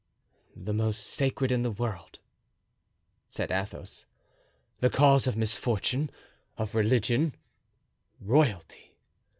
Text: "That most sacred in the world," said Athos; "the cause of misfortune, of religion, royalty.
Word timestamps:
"That 0.55 0.73
most 0.73 1.05
sacred 1.05 1.51
in 1.51 1.61
the 1.61 1.69
world," 1.69 2.17
said 3.29 3.51
Athos; 3.51 4.07
"the 4.79 4.89
cause 4.89 5.27
of 5.27 5.37
misfortune, 5.37 6.09
of 6.57 6.73
religion, 6.73 7.35
royalty. 8.19 8.97